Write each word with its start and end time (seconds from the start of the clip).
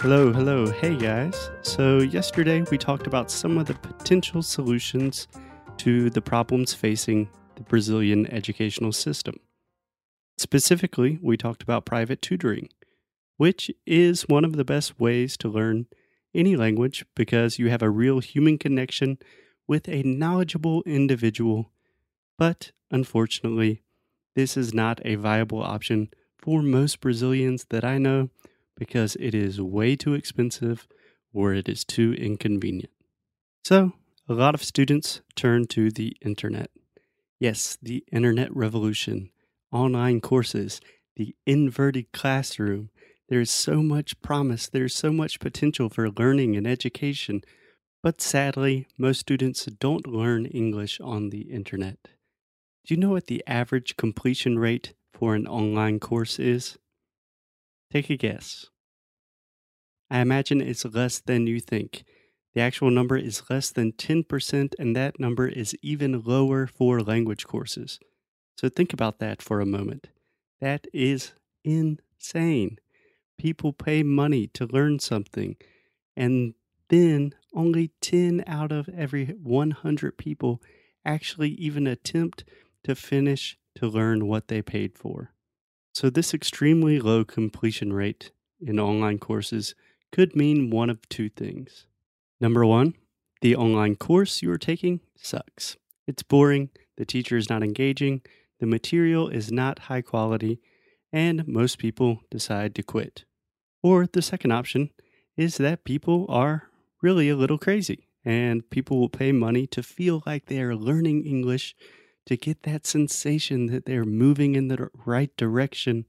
Hello, 0.00 0.32
hello, 0.32 0.70
hey 0.70 0.94
guys. 0.94 1.50
So, 1.62 1.98
yesterday 1.98 2.62
we 2.70 2.78
talked 2.78 3.08
about 3.08 3.32
some 3.32 3.58
of 3.58 3.66
the 3.66 3.74
potential 3.74 4.42
solutions 4.42 5.26
to 5.78 6.08
the 6.08 6.22
problems 6.22 6.72
facing 6.72 7.28
the 7.56 7.62
Brazilian 7.62 8.24
educational 8.32 8.92
system. 8.92 9.40
Specifically, 10.36 11.18
we 11.20 11.36
talked 11.36 11.64
about 11.64 11.84
private 11.84 12.22
tutoring, 12.22 12.68
which 13.38 13.72
is 13.86 14.28
one 14.28 14.44
of 14.44 14.54
the 14.54 14.64
best 14.64 15.00
ways 15.00 15.36
to 15.38 15.48
learn 15.48 15.86
any 16.32 16.54
language 16.54 17.04
because 17.16 17.58
you 17.58 17.68
have 17.68 17.82
a 17.82 17.90
real 17.90 18.20
human 18.20 18.56
connection 18.56 19.18
with 19.66 19.88
a 19.88 20.04
knowledgeable 20.04 20.84
individual. 20.84 21.72
But 22.38 22.70
unfortunately, 22.92 23.82
this 24.36 24.56
is 24.56 24.72
not 24.72 25.00
a 25.04 25.16
viable 25.16 25.60
option 25.60 26.10
for 26.36 26.62
most 26.62 27.00
Brazilians 27.00 27.66
that 27.70 27.84
I 27.84 27.98
know 27.98 28.30
because 28.78 29.16
it 29.20 29.34
is 29.34 29.60
way 29.60 29.96
too 29.96 30.14
expensive 30.14 30.86
or 31.32 31.52
it 31.52 31.68
is 31.68 31.84
too 31.84 32.14
inconvenient. 32.14 32.92
So, 33.64 33.92
a 34.28 34.34
lot 34.34 34.54
of 34.54 34.64
students 34.64 35.20
turn 35.34 35.66
to 35.68 35.90
the 35.90 36.16
internet. 36.22 36.70
Yes, 37.40 37.76
the 37.82 38.04
internet 38.10 38.54
revolution, 38.54 39.30
online 39.72 40.20
courses, 40.20 40.80
the 41.16 41.34
inverted 41.46 42.12
classroom. 42.12 42.90
There 43.28 43.40
is 43.40 43.50
so 43.50 43.82
much 43.82 44.20
promise, 44.22 44.68
there's 44.68 44.94
so 44.94 45.12
much 45.12 45.40
potential 45.40 45.88
for 45.88 46.10
learning 46.10 46.56
and 46.56 46.66
education. 46.66 47.42
But 48.02 48.20
sadly, 48.20 48.86
most 48.96 49.20
students 49.20 49.66
don't 49.66 50.06
learn 50.06 50.46
English 50.46 51.00
on 51.00 51.30
the 51.30 51.42
internet. 51.42 51.98
Do 52.86 52.94
you 52.94 52.96
know 52.96 53.10
what 53.10 53.26
the 53.26 53.42
average 53.46 53.96
completion 53.96 54.58
rate 54.58 54.94
for 55.12 55.34
an 55.34 55.46
online 55.46 56.00
course 56.00 56.38
is? 56.38 56.78
Take 57.92 58.08
a 58.10 58.16
guess. 58.16 58.66
I 60.10 60.20
imagine 60.20 60.60
it's 60.60 60.84
less 60.84 61.18
than 61.20 61.46
you 61.46 61.60
think. 61.60 62.04
The 62.54 62.60
actual 62.62 62.90
number 62.90 63.16
is 63.16 63.48
less 63.50 63.70
than 63.70 63.92
10%, 63.92 64.74
and 64.78 64.96
that 64.96 65.20
number 65.20 65.46
is 65.46 65.76
even 65.82 66.22
lower 66.22 66.66
for 66.66 67.00
language 67.00 67.46
courses. 67.46 68.00
So 68.56 68.68
think 68.68 68.92
about 68.92 69.18
that 69.20 69.42
for 69.42 69.60
a 69.60 69.66
moment. 69.66 70.08
That 70.60 70.86
is 70.92 71.32
insane. 71.62 72.78
People 73.38 73.72
pay 73.72 74.02
money 74.02 74.48
to 74.48 74.66
learn 74.66 74.98
something, 74.98 75.56
and 76.16 76.54
then 76.88 77.34
only 77.54 77.92
10 78.00 78.42
out 78.46 78.72
of 78.72 78.88
every 78.88 79.26
100 79.26 80.18
people 80.18 80.60
actually 81.04 81.50
even 81.50 81.86
attempt 81.86 82.44
to 82.84 82.94
finish 82.94 83.56
to 83.76 83.86
learn 83.86 84.26
what 84.26 84.48
they 84.48 84.62
paid 84.62 84.96
for. 84.96 85.32
So, 85.92 86.10
this 86.10 86.34
extremely 86.34 86.98
low 86.98 87.24
completion 87.24 87.92
rate 87.92 88.30
in 88.60 88.80
online 88.80 89.18
courses 89.18 89.74
could 90.12 90.34
mean 90.34 90.70
one 90.70 90.90
of 90.90 91.08
two 91.08 91.28
things. 91.28 91.86
Number 92.40 92.64
one, 92.64 92.94
the 93.40 93.56
online 93.56 93.96
course 93.96 94.42
you 94.42 94.50
are 94.50 94.58
taking 94.58 95.00
sucks. 95.16 95.76
It's 96.06 96.22
boring, 96.22 96.70
the 96.96 97.04
teacher 97.04 97.36
is 97.36 97.50
not 97.50 97.62
engaging, 97.62 98.22
the 98.60 98.66
material 98.66 99.28
is 99.28 99.52
not 99.52 99.80
high 99.80 100.02
quality, 100.02 100.60
and 101.12 101.46
most 101.46 101.78
people 101.78 102.20
decide 102.30 102.74
to 102.74 102.82
quit. 102.82 103.24
Or 103.82 104.06
the 104.06 104.22
second 104.22 104.52
option 104.52 104.90
is 105.36 105.56
that 105.58 105.84
people 105.84 106.26
are 106.28 106.68
really 107.00 107.28
a 107.28 107.36
little 107.36 107.58
crazy 107.58 108.08
and 108.24 108.68
people 108.68 108.98
will 108.98 109.08
pay 109.08 109.32
money 109.32 109.66
to 109.68 109.82
feel 109.82 110.22
like 110.26 110.46
they 110.46 110.60
are 110.60 110.74
learning 110.74 111.24
English, 111.24 111.74
to 112.26 112.36
get 112.36 112.64
that 112.64 112.86
sensation 112.86 113.66
that 113.66 113.86
they're 113.86 114.04
moving 114.04 114.54
in 114.54 114.68
the 114.68 114.90
right 115.06 115.34
direction, 115.36 116.04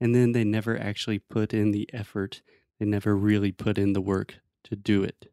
and 0.00 0.14
then 0.14 0.32
they 0.32 0.44
never 0.44 0.78
actually 0.78 1.18
put 1.18 1.52
in 1.52 1.72
the 1.72 1.88
effort 1.92 2.40
they 2.80 2.86
never 2.86 3.14
really 3.14 3.52
put 3.52 3.78
in 3.78 3.92
the 3.92 4.00
work 4.00 4.36
to 4.64 4.74
do 4.74 5.04
it. 5.04 5.30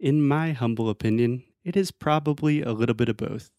In 0.00 0.26
my 0.26 0.52
humble 0.52 0.90
opinion, 0.90 1.44
it 1.64 1.76
is 1.76 1.92
probably 1.92 2.60
a 2.60 2.72
little 2.72 2.94
bit 2.94 3.08
of 3.08 3.16
both. 3.16 3.50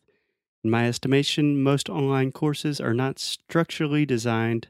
In 0.63 0.69
my 0.69 0.87
estimation, 0.87 1.63
most 1.63 1.89
online 1.89 2.33
courses 2.33 2.81
are 2.81 2.93
not 2.93 3.17
structurally 3.17 4.05
designed 4.05 4.67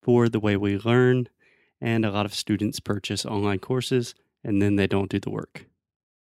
for 0.00 0.28
the 0.28 0.40
way 0.40 0.56
we 0.56 0.78
learn, 0.78 1.28
and 1.80 2.04
a 2.04 2.12
lot 2.12 2.24
of 2.24 2.34
students 2.34 2.78
purchase 2.78 3.26
online 3.26 3.58
courses 3.58 4.14
and 4.44 4.62
then 4.62 4.76
they 4.76 4.86
don't 4.86 5.10
do 5.10 5.20
the 5.20 5.30
work. 5.30 5.66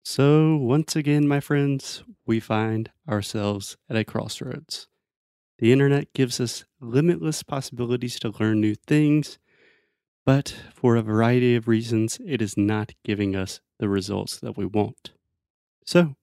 So, 0.05 0.57
once 0.57 0.97
again, 0.97 1.27
my 1.27 1.41
friends, 1.41 2.05
we 2.27 2.41
find 2.41 2.91
ourselves 3.09 3.77
at 3.91 3.97
a 3.97 4.05
crossroads. 4.05 4.87
The 5.59 5.73
internet 5.73 6.13
gives 6.13 6.41
us 6.41 6.65
limitless 6.81 7.43
possibilities 7.43 8.19
to 8.21 8.35
learn 8.39 8.61
new 8.61 8.75
things, 8.75 9.39
but 10.27 10.55
for 10.75 10.97
a 10.97 11.03
variety 11.03 11.55
of 11.55 11.69
reasons, 11.69 12.19
it 12.27 12.43
is 12.43 12.57
not 12.57 12.93
giving 13.05 13.35
us 13.35 13.61
the 13.79 13.89
results 13.89 14.39
that 14.41 14.57
we 14.59 14.67
want. 14.67 15.13
So, 15.87 16.17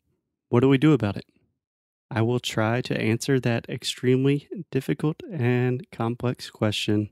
what 0.50 0.60
do 0.60 0.70
we 0.70 0.78
do 0.78 0.92
about 0.92 1.18
it? 1.18 1.26
I 2.12 2.22
will 2.22 2.40
try 2.40 2.82
to 2.82 3.00
answer 3.00 3.40
that 3.40 3.68
extremely 3.68 4.48
difficult 4.70 5.24
and 5.32 5.90
complex 5.92 6.52
question 6.52 7.10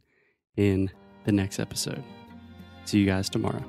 in 0.56 0.91
the 1.24 1.31
next 1.31 1.59
episode. 1.59 2.03
See 2.85 3.00
you 3.00 3.06
guys 3.06 3.30
tomorrow. 3.30 3.63